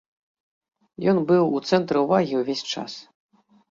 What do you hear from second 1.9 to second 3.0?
ўвагі ўвесь час.